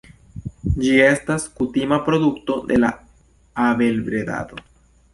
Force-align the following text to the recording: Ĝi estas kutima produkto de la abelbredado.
Ĝi 0.85 0.93
estas 1.07 1.45
kutima 1.59 2.01
produkto 2.09 2.59
de 2.73 2.83
la 2.87 2.93
abelbredado. 3.71 4.65